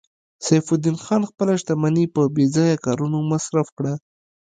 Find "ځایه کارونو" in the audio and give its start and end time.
2.55-3.17